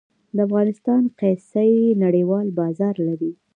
[0.35, 3.31] د افغانستان قیسی نړیوال بازار لري